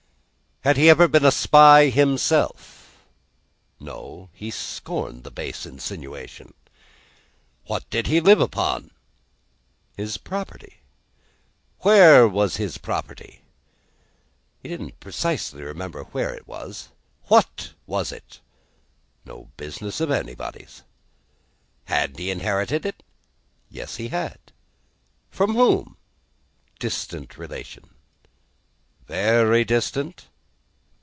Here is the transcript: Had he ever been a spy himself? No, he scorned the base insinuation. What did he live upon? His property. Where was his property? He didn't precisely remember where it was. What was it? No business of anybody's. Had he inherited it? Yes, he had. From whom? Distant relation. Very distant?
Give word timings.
Had 0.63 0.77
he 0.77 0.91
ever 0.91 1.07
been 1.07 1.25
a 1.25 1.31
spy 1.31 1.87
himself? 1.89 3.01
No, 3.79 4.29
he 4.31 4.51
scorned 4.51 5.23
the 5.23 5.31
base 5.31 5.65
insinuation. 5.65 6.53
What 7.65 7.89
did 7.89 8.05
he 8.05 8.19
live 8.21 8.39
upon? 8.39 8.91
His 9.97 10.17
property. 10.19 10.81
Where 11.79 12.27
was 12.27 12.57
his 12.57 12.77
property? 12.77 13.41
He 14.61 14.69
didn't 14.69 14.99
precisely 14.99 15.63
remember 15.63 16.03
where 16.03 16.31
it 16.31 16.47
was. 16.47 16.89
What 17.25 17.73
was 17.87 18.11
it? 18.11 18.39
No 19.25 19.49
business 19.57 19.99
of 19.99 20.11
anybody's. 20.11 20.83
Had 21.85 22.19
he 22.19 22.29
inherited 22.29 22.85
it? 22.85 23.01
Yes, 23.71 23.95
he 23.95 24.09
had. 24.09 24.37
From 25.31 25.55
whom? 25.55 25.97
Distant 26.77 27.35
relation. 27.39 27.95
Very 29.07 29.65
distant? 29.65 30.27